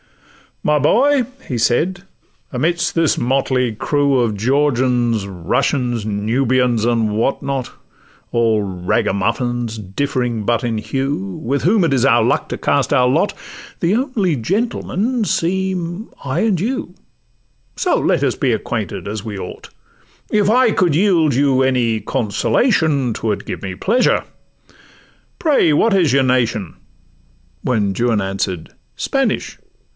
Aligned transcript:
'My 0.63 0.77
boy!' 0.77 1.23
said 1.57 1.97
he, 2.01 2.03
'amidst 2.53 2.93
this 2.93 3.17
motley 3.17 3.73
crew 3.73 4.19
Of 4.19 4.35
Georgians, 4.37 5.27
Russians, 5.27 6.05
Nubians, 6.05 6.85
and 6.85 7.15
what 7.15 7.41
not, 7.43 7.71
All 8.31 8.61
ragamuffins 8.63 9.77
differing 9.79 10.43
but 10.43 10.63
in 10.63 10.77
hue, 10.79 11.39
With 11.43 11.63
whom 11.63 11.83
it 11.83 11.91
is 11.93 12.05
our 12.05 12.23
luck 12.23 12.47
to 12.49 12.57
cast 12.59 12.93
our 12.93 13.07
lot, 13.07 13.33
The 13.79 13.95
only 13.95 14.35
gentlemen 14.35 15.23
seem 15.23 16.09
I 16.25 16.41
and 16.41 16.59
you; 16.59 16.93
So 17.75 17.97
let 17.99 18.23
us 18.23 18.35
be 18.35 18.51
acquainted, 18.51 19.07
as 19.07 19.23
we 19.25 19.37
ought: 19.39 19.69
If 20.31 20.47
I 20.49 20.69
could 20.71 20.95
yield 20.95 21.33
you 21.35 21.61
any 21.63 22.01
consolation, 22.01 23.13
'Twould 23.13 23.45
give 23.45 23.61
me 23.63 23.73
pleasure.—Pray, 23.75 25.73
what 25.73 25.95
is 25.95 26.13
your 26.13 26.21
nation?' 26.23 26.75
When 27.63 27.93
Juan 27.93 28.21
answer'd—'Spanish! 28.21 29.57